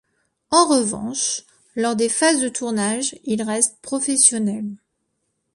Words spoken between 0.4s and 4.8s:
En revanche, lors des phases de tournage, il reste professionnel.